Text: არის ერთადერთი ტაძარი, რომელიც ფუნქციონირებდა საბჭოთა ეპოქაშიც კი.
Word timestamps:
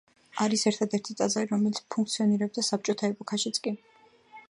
არის 0.45 0.63
ერთადერთი 0.71 1.17
ტაძარი, 1.19 1.51
რომელიც 1.53 1.83
ფუნქციონირებდა 1.97 2.67
საბჭოთა 2.73 3.11
ეპოქაშიც 3.15 3.65
კი. 3.69 3.79